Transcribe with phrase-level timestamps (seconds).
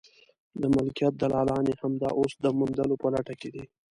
[0.61, 3.63] د ملکیت دلالان یې همدا اوس د موندلو په لټه کې دي.